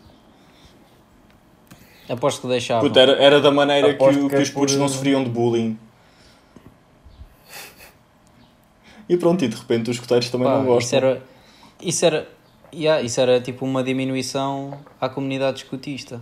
[2.09, 2.81] Aposto que deixava.
[2.81, 5.23] Puta, era, era da maneira que, Aposto que que é os putos por- não sofriam
[5.25, 5.79] de bullying.
[9.09, 10.79] E pronto, e de repente os escoteiros também Pá, não gostam.
[10.79, 11.23] Isso era.
[11.81, 12.29] Isso era.
[12.75, 16.21] Yeah, isso era tipo uma diminuição à comunidade escutista.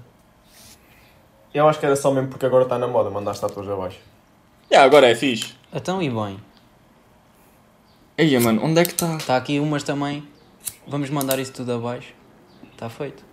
[1.52, 3.98] Eu acho que era só mesmo porque agora está na moda mandar estátuas abaixo.
[4.70, 5.54] Yeah, agora é fixe.
[5.72, 6.38] Então e bem.
[8.16, 9.16] Eia, mano, onde é que está?
[9.16, 10.22] Está aqui umas também.
[10.86, 12.14] Vamos mandar isso tudo abaixo.
[12.72, 13.24] Está feito.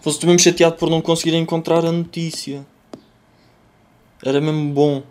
[0.00, 2.66] Fosse-te mesmo chateado por não conseguir encontrar a notícia.
[4.24, 5.02] Era mesmo bom.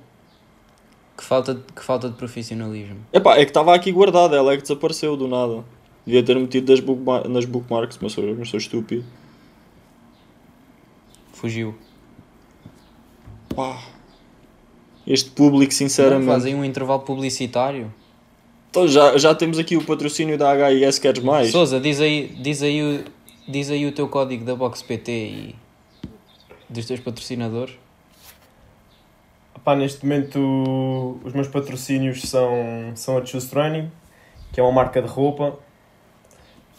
[1.21, 2.97] Que falta, de- que falta de profissionalismo.
[3.13, 5.63] Epá, é que estava aqui guardada, ela é que desapareceu do nada.
[6.03, 6.73] Devia ter metido
[7.29, 9.05] nas bookmarks, mas sou, mas sou estúpido.
[11.31, 11.75] Fugiu.
[13.55, 13.84] Pá.
[15.05, 16.25] Este público, sinceramente.
[16.25, 17.93] Fazem um intervalo publicitário.
[18.71, 21.51] Então já, já temos aqui o patrocínio da HIS Queres Mais?
[21.51, 23.03] Souza, diz aí, diz, aí o,
[23.47, 25.55] diz aí o teu código da Box PT e
[26.67, 27.75] dos teus patrocinadores.
[29.63, 33.91] Pá, neste momento os meus patrocínios são, são a Choose Training,
[34.52, 35.56] que é uma marca de roupa.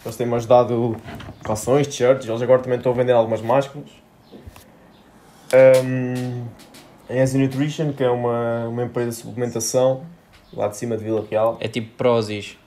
[0.05, 0.97] Eles têm-me ajudado
[1.45, 3.89] calções, t-shirts, eles agora também estão a vender algumas máscaras.
[5.55, 6.45] Um,
[7.09, 10.05] a Easy Nutrition, que é uma, uma empresa de suplementação,
[10.53, 11.57] lá de cima de Vila Real.
[11.61, 12.59] É tipo Prozis.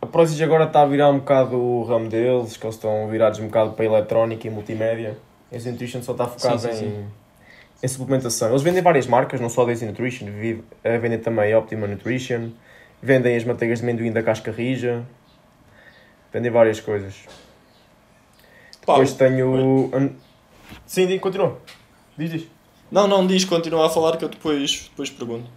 [0.00, 3.40] A Prozis agora está a virar um bocado o ramo deles, que eles estão virados
[3.40, 5.18] um bocado para a eletrónica e multimédia.
[5.50, 7.04] A Easy Nutrition só está Sim, sim, em, sim.
[7.82, 8.50] Em suplementação.
[8.50, 10.26] Eles vendem várias marcas, não só a Easy Nutrition,
[11.00, 12.50] vendem também a Optima Nutrition,
[13.02, 15.04] vendem as manteigas de amendoim da casca rija.
[16.32, 17.26] De várias coisas.
[18.86, 19.90] Pá, Depois tenho.
[20.86, 21.58] Sim, continua.
[22.16, 22.46] Diz, diz.
[22.90, 25.50] Não, não, diz, continua a falar que eu depois, depois pergunto.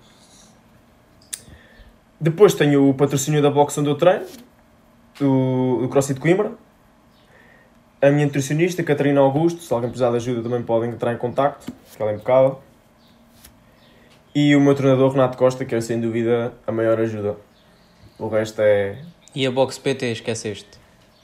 [2.20, 4.26] Depois tenho o patrocínio da box onde eu treino,
[5.20, 6.54] do, do CrossFit Coimbra.
[8.04, 11.72] A minha nutricionista, Catarina Augusto, se alguém precisar de ajuda também podem entrar em contacto,
[11.96, 12.60] que ela é impecável.
[14.36, 17.38] E o meu treinador, Renato Costa, que é sem dúvida a maior ajuda.
[18.20, 19.02] O resto é.
[19.34, 20.68] E a Box PT, esqueceste?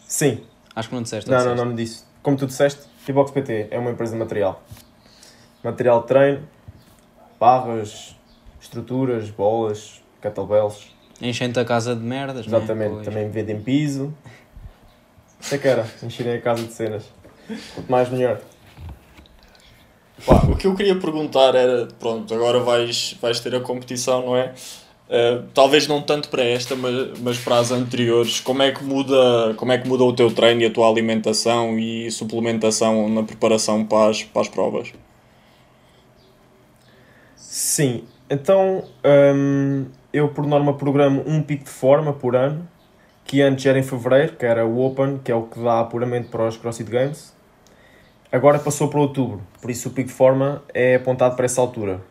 [0.08, 1.30] Sim, Acho que não disseste.
[1.30, 1.58] não, não, disseste?
[1.66, 2.04] não me disse.
[2.24, 4.64] Como tu disseste, a Box PT é uma empresa de material.
[5.62, 6.48] Material de treino,
[7.38, 8.16] barras,
[8.62, 10.88] estruturas, bolas, kettlebells.
[11.22, 12.48] Enchem-te a casa de merdas, é?
[12.48, 13.06] Exatamente, Pois.
[13.06, 14.14] também vendem piso.
[15.40, 17.06] Isso é que era, encherem a casa de cenas.
[17.74, 18.42] Quanto mais melhor.
[20.26, 24.36] Pá, o que eu queria perguntar era, pronto, agora vais, vais ter a competição, não
[24.36, 24.54] é?
[25.10, 29.56] Eh, talvez não tanto para esta, mas, mas para as anteriores, como é, que muda,
[29.58, 33.84] como é que muda o teu treino e a tua alimentação e suplementação na preparação
[33.84, 34.94] para as, para as provas?
[37.36, 38.84] Sim, então
[39.36, 42.68] hum, eu por norma programo um pico de forma por ano,
[43.30, 46.30] que antes era em fevereiro, que era o Open, que é o que dá apuramento
[46.30, 47.32] para os CrossFit Games.
[48.32, 52.02] Agora passou para outubro, por isso o pico de forma é apontado para essa altura.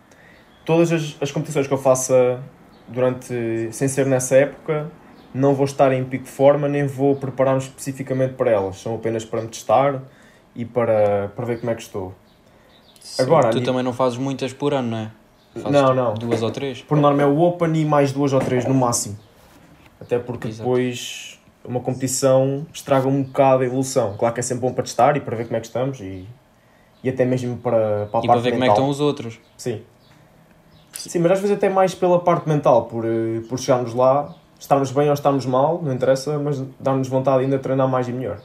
[0.65, 2.41] Todas as, as competições que eu faça
[2.87, 4.93] durante, sem ser nessa época,
[5.35, 8.77] não vou estar em pico de forma, nem vou preparar-me especificamente para elas.
[8.77, 10.01] São apenas para me testar
[10.55, 12.15] e para, para ver como é que estou.
[13.19, 15.11] Agora, a Tu também não fazes muitas por ano, não é?
[15.55, 16.15] Fazes Não, tipo não.
[16.15, 16.81] Duas ou três?
[16.81, 19.19] Por norma é o Open e mais duas ou três no máximo.
[20.01, 20.63] Até porque Exato.
[20.69, 24.17] depois uma competição estraga um bocado a evolução.
[24.17, 26.27] Claro que é sempre bom para testar e para ver como é que estamos e,
[27.03, 28.75] e até mesmo para, para a E parte para ver como é que mental.
[28.77, 29.39] estão os outros.
[29.57, 29.83] Sim.
[30.93, 34.91] Sim, mas às vezes até mais pela parte mental, por, eh, por chegarmos lá, estarmos
[34.91, 38.41] bem ou estarmos mal, não interessa, mas dar-nos vontade ainda de treinar mais e melhor.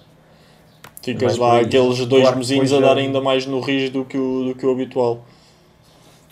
[1.01, 4.17] Ficas Mais lá aqueles dois Claro mesinhos a dar ainda mais no rijo do que
[4.17, 5.23] o, do que o habitual.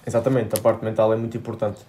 [0.05, 1.79] Exatamente, a parte mental é muito importante.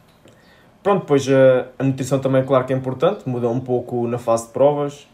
[0.82, 4.46] Pronto, depois a, a nutrição também, claro que é importante, muda um pouco na fase
[4.46, 5.06] de provas.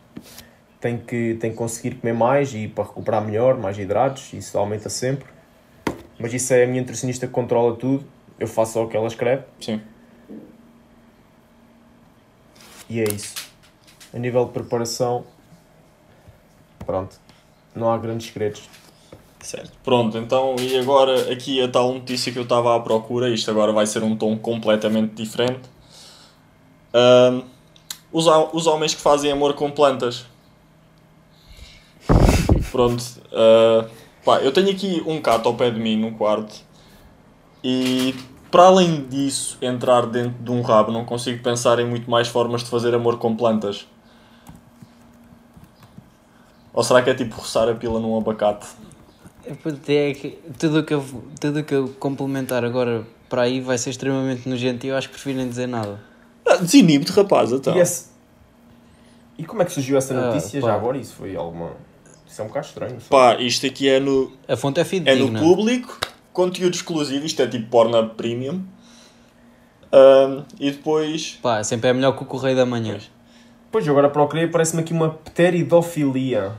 [0.81, 4.89] Tem que, tem que conseguir comer mais e para recuperar melhor, mais hidratos, isso aumenta
[4.89, 5.29] sempre.
[6.19, 8.05] Mas isso é a minha nutricionista que controla tudo,
[8.39, 9.81] eu faço só o que ela escreve Sim.
[12.89, 13.35] e é isso.
[14.15, 15.27] A nível de preparação,
[16.87, 17.21] pronto,
[17.75, 18.69] não há grandes segredos.
[19.41, 19.73] Certo.
[19.85, 23.73] Pronto, então, e agora aqui a tal notícia que eu estava à procura, isto agora
[23.73, 25.61] vai ser um tom completamente diferente.
[26.93, 27.43] Ahm,
[28.13, 30.27] os, os homens que fazem amor com plantas.
[32.71, 33.03] Pronto.
[33.33, 33.89] ah,
[34.25, 36.55] pá, eu tenho aqui um cato ao pé de mim no quarto
[37.63, 38.15] e
[38.51, 42.63] para além disso, entrar dentro de um rabo, não consigo pensar em muito mais formas
[42.65, 43.87] de fazer amor com plantas.
[46.73, 48.67] Ou será que é tipo roçar a pila num abacate?
[49.51, 51.05] É que tudo o que eu,
[51.41, 55.09] tudo o que eu complementar agora para aí vai ser extremamente nojento e eu acho
[55.09, 56.01] que prefiro nem dizer nada.
[56.47, 57.77] Ah, Desinibe-te, rapaz, então.
[57.77, 58.07] E, esse-
[59.39, 60.67] e como é que surgiu essa Ah, notícia pá.
[60.69, 60.99] já agora?
[60.99, 61.71] Isso foi alguma.
[62.27, 62.93] Isso é um bocado estranho.
[63.01, 63.09] sabe?
[63.09, 65.41] Pá, isto aqui é no, A fonte é é fidedigna.
[65.41, 65.99] no público,
[66.33, 68.63] conteúdo exclusivo, isto é tipo porno premium.
[69.93, 71.39] Ahm, e depois.
[71.43, 72.93] Pá, sempre é melhor que o Correio da Manhã.
[72.93, 73.11] Pois.
[73.71, 76.53] Pois, eu agora procurei parece-me aqui uma pteridofilia.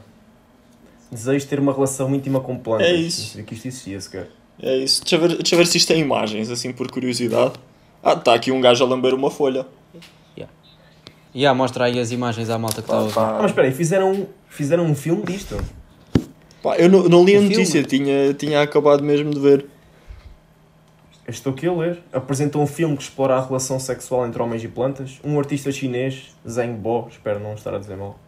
[1.12, 2.88] Desejo ter uma relação íntima com plantas.
[2.88, 3.44] É isso.
[3.44, 4.30] Que isto existia sequer.
[4.62, 5.02] É isso.
[5.02, 7.54] Deixa eu, ver, deixa eu ver se isto tem imagens, assim por curiosidade.
[8.04, 9.66] Ah, está aqui um gajo a lamber uma folha.
[11.34, 13.20] E yeah, mostra aí as imagens à malta que está a ouvir.
[13.20, 15.64] Ah, mas espera aí, fizeram, fizeram um filme disto?
[16.62, 19.68] Pá, eu não, não li a O notícia, tinha, tinha acabado mesmo de ver.
[21.28, 22.00] Estou aqui a ler.
[22.12, 25.20] Apresentou um filme que explora a relação sexual entre homens e plantas.
[25.24, 28.20] Um artista chinês, Zheng Bo, espero não estar a dizer mal.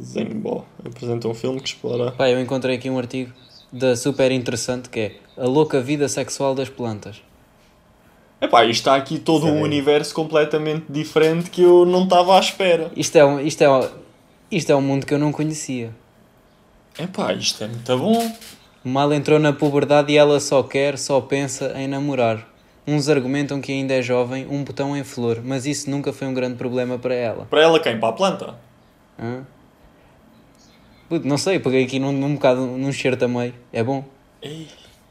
[0.00, 2.12] Zenbó apresenta um filme que explora.
[2.12, 3.32] Pá, eu encontrei aqui um artigo
[3.72, 7.22] da super interessante que é A Louca Vida Sexual das Plantas.
[8.40, 12.90] Epá, isto está aqui todo um universo completamente diferente que eu não estava à espera.
[12.96, 13.88] Isto é, um, isto, é, um-
[14.50, 15.90] isto é um mundo que eu não conhecia.
[16.98, 18.32] Epá, isto é muito bom.
[18.82, 22.48] Mal entrou na puberdade e ela só quer, só pensa em namorar.
[22.84, 26.34] Uns argumentam que ainda é jovem, um botão em flor, mas isso nunca foi um
[26.34, 27.44] grande problema para ela.
[27.48, 28.00] Para ela quem?
[28.00, 28.54] Para a planta?
[29.16, 29.44] Hã?
[31.12, 33.52] Puto, não sei, peguei aqui num, num bocado num cheiro também.
[33.70, 34.02] É bom.
[34.40, 34.66] Ei.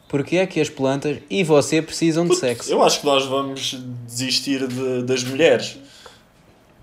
[0.09, 2.71] Porque é que as plantas e você precisam de sexo?
[2.71, 5.77] Eu acho que nós vamos desistir de- das mulheres.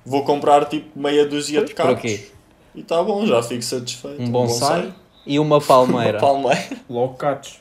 [0.06, 2.12] Vou comprar tipo meia dúzia de Pois, para cactos.
[2.12, 2.28] quê?
[2.76, 4.22] E está bom, já fico satisfeito.
[4.22, 4.94] Um bonsai
[5.26, 6.20] e uma palmeira.
[6.20, 6.64] Palmeira.
[6.88, 7.56] Logo catos.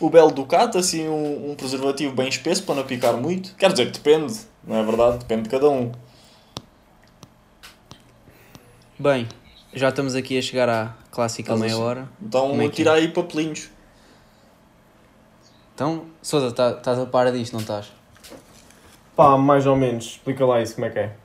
[0.00, 3.54] O belo Ducato, assim, um, um preservativo bem espesso para não picar muito.
[3.56, 4.34] Quer dizer, depende,
[4.66, 5.18] não é verdade?
[5.18, 5.92] Depende de cada um.
[8.98, 9.26] Bem,
[9.72, 11.82] já estamos aqui a chegar à clássica Estás meia assim?
[11.82, 12.08] hora.
[12.22, 12.94] Então é tira é?
[12.94, 13.68] aí papelinhos.
[15.74, 17.92] Então, Sousa, tá- estás a par disto, não estás?
[19.16, 20.04] Pá, mais ou menos.
[20.06, 21.16] Explica lá isso, como é que é.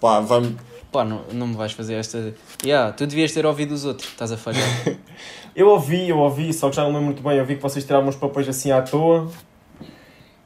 [0.00, 0.54] Pá, vamos.
[0.90, 2.34] Pá, não, não me vais fazer esta.
[2.64, 4.62] Yeah, tu devias ter ouvido os outros, estás a falhar.
[5.54, 7.38] Eu ouvi, eu ouvi, só que já não lembro muito bem.
[7.38, 9.26] Eu vi que vocês tiravam uns papéis assim à toa.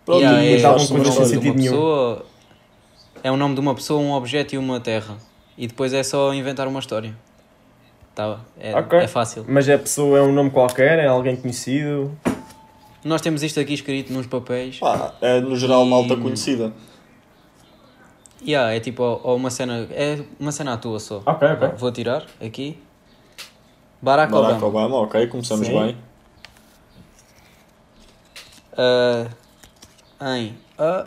[0.06, 1.72] Pronto, Yeah, e é, o uma coisas nome de uma sentido nenhum.
[1.72, 2.26] pessoa.
[3.24, 5.16] É o nome de uma pessoa, um objeto e uma terra.
[5.60, 7.14] E depois é só inventar uma história.
[8.14, 8.98] Tá, é, Ok.
[8.98, 9.44] é fácil.
[9.46, 12.16] Mas é pessoa, é um nome qualquer, é alguém conhecido.
[13.04, 14.78] Nós temos isto aqui escrito nos papéis.
[14.78, 16.72] Pá, é no geral E- malta conhecida.
[18.42, 19.86] Yeah, é tipo ó, uma cena.
[19.90, 21.22] É uma cena à tua só.
[21.26, 21.68] Ok, ok.
[21.76, 22.78] Vou tirar aqui.
[24.00, 24.66] Barack, Barack Obama.
[24.66, 25.78] Obama, ok, começamos Sim.
[25.78, 25.96] bem.
[28.78, 29.26] Ah,
[30.38, 31.06] em ah,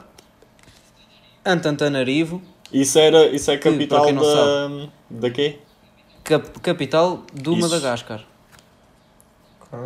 [1.43, 2.39] Antantanarivo,
[2.73, 4.89] Isso, era, isso é capital não da.
[5.09, 5.59] da quê?
[6.23, 7.61] cap- capital do Isso.
[7.61, 8.21] Madagascar.
[9.61, 9.79] Ok.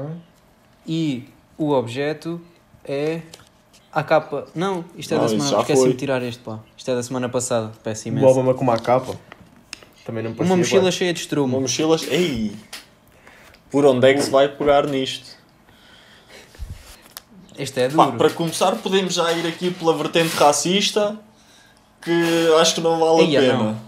[0.87, 1.25] E
[1.57, 2.39] o objeto
[2.85, 3.21] é
[3.91, 4.45] a capa.
[4.55, 5.49] Não, isto é Não, da semana.
[5.49, 5.91] já Esqueci foi.
[5.91, 6.59] de tirar este, pá.
[6.77, 7.71] Isto é da semana passada.
[7.83, 8.27] Peço O imenso.
[8.27, 9.15] Obama com uma capa.
[10.05, 10.91] Também não parecia Uma mochila bem.
[10.91, 11.59] cheia de Uma estrumo.
[11.61, 11.97] mochila.
[12.09, 12.55] Ei!
[13.69, 15.35] Por onde é que se vai pegar nisto?
[17.57, 18.17] Este é Pá, duro.
[18.17, 21.19] para começar, podemos já ir aqui pela vertente racista,
[22.07, 23.63] que acho que não vale Eia, a pena.
[23.63, 23.87] não.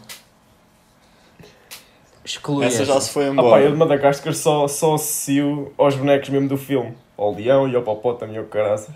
[2.24, 3.06] Exclui Essa já esta.
[3.06, 3.72] se foi Ah pá, eu embora.
[3.72, 6.94] de Madagascar só, só associo aos bonecos mesmo do filme.
[7.18, 8.94] Ao leão e ao popótamo e ao caraças.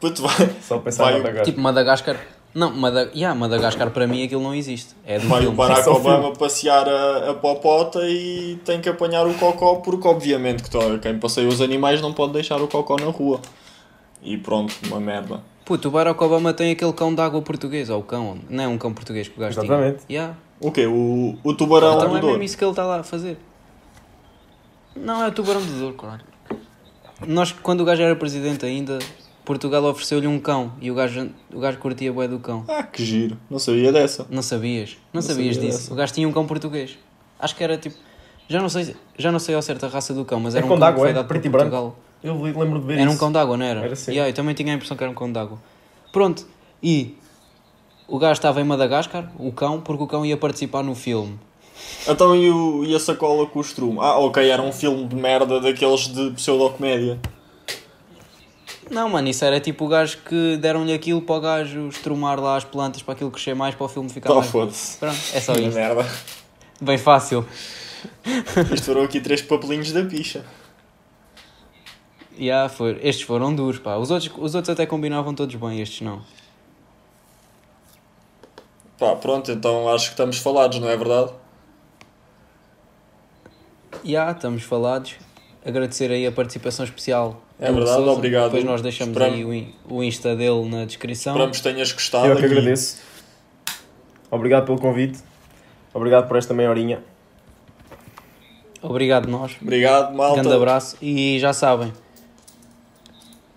[0.00, 1.44] Puto, vai, Só pensar Vai em o- Madagascar.
[1.46, 2.16] Tipo Madagascar.
[2.54, 3.10] Não, Mada...
[3.14, 4.94] yeah, Madagascar para mim aquilo não existe.
[5.06, 5.56] É do vai o filme.
[5.56, 10.06] Barack Só o Obama passear a, a popota e tem que apanhar o cocó, porque
[10.08, 13.40] obviamente que quem passeia os animais não pode deixar o cocó na rua.
[14.22, 15.40] E pronto, uma merda.
[15.70, 17.88] Puto, o Barack Obama tem aquele cão de água português.
[17.90, 18.38] Ou o cão.
[18.50, 20.04] Não é um cão português que o gajo Exatamente.
[20.04, 20.18] tinha.
[20.20, 20.36] Yeah.
[20.58, 20.84] O quê?
[20.84, 22.26] O, o tubarão Então do é Douro.
[22.32, 23.38] mesmo isso que ele está lá a fazer.
[24.96, 26.24] Não, é o tubarão do Douro, claro.
[27.24, 28.98] Nós, quando o gajo era presidente ainda,
[29.44, 32.64] Portugal ofereceu-lhe um cão e o gajo, o gajo curtia bué do cão.
[32.66, 33.38] Ah, que giro.
[33.48, 34.26] Não sabia dessa.
[34.28, 34.96] Não sabias?
[35.12, 35.82] Não, Não sabias sabia disso?
[35.82, 35.92] dessa.
[35.92, 36.98] O gajo tinha um cão português.
[37.38, 37.94] Acho que era tipo.
[38.48, 40.74] Já não sei, já não sei ao certo a raça do cão, mas era cão
[40.74, 41.12] um cão que d'água, foi é?
[41.12, 41.70] dado por Preto e branco?
[41.70, 41.96] Portugal.
[42.22, 43.18] Eu lembro de ver Era um isso.
[43.20, 43.80] cão d'água, não era?
[43.80, 44.10] Era sim.
[44.12, 45.58] Yeah, eu também tinha a impressão que era um cão d'água.
[46.12, 46.46] Pronto,
[46.82, 47.16] e
[48.06, 51.38] o gajo estava em Madagascar, o cão, porque o cão ia participar no filme.
[52.06, 54.02] Então e, o, e a sacola com o estrumo?
[54.02, 57.18] Ah, ok, era um filme de merda daqueles de pseudocomédia.
[58.90, 62.56] Não, mano, isso era tipo o gajo que deram-lhe aquilo para o gajo estrumar lá
[62.56, 64.50] as plantas para aquilo crescer mais, para o filme ficar Então mais.
[64.50, 64.98] foda-se.
[64.98, 65.74] Pronto, é só isso.
[65.76, 66.06] merda.
[66.80, 67.46] Bem fácil.
[68.74, 70.44] Isto foram aqui três papelinhos da picha.
[72.40, 72.98] Yeah, foi.
[73.02, 73.96] Estes foram duros, pá.
[73.96, 76.22] Os outros, os outros até combinavam todos bem, estes não.
[78.98, 81.32] Pá, pronto, então acho que estamos falados, não é verdade?
[84.04, 85.14] Já, estamos falados.
[85.64, 87.42] Agradecer aí a participação especial.
[87.58, 88.10] É verdade, Sousa.
[88.12, 88.44] obrigado.
[88.44, 91.34] Depois nós deixamos Esperamos- aí o, in- o Insta dele na descrição.
[91.34, 92.26] Esperamos que tenhas gostado.
[92.26, 92.54] Eu é que aqui.
[92.54, 93.02] agradeço.
[94.30, 95.18] Obrigado pelo convite.
[95.92, 97.02] Obrigado por esta meia horinha.
[98.80, 99.54] Obrigado nós.
[99.60, 100.40] Obrigado, malta.
[100.40, 100.96] Grande abraço.
[101.02, 101.92] E já sabem,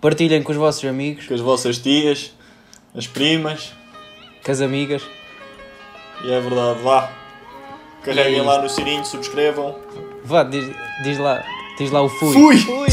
[0.04, 2.30] partilhem com os vossos amigos, Com as vossas tias,
[2.94, 3.72] as primas.
[4.44, 5.02] com as amigas.
[6.22, 7.10] E é verdade, vá.
[8.02, 9.74] Carreguem E- lá no sininho, subscrevam.
[10.22, 10.70] Vá, diz,
[11.04, 11.42] diz lá,
[11.78, 12.32] diz lá o fui.
[12.34, 12.56] Fui!
[12.58, 12.88] Fui!